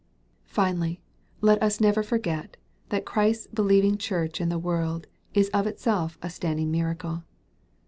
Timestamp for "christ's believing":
3.05-3.99